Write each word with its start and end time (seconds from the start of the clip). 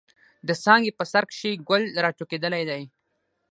د 0.47 0.49
څانګې 0.63 0.91
په 0.97 1.03
سر 1.11 1.23
کښې 1.29 1.51
ګل 1.67 1.83
را 2.03 2.09
ټوكېدلے 2.17 2.61
دے۔ 2.69 2.81